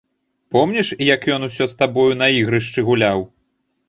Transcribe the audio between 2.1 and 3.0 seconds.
на ігрышчы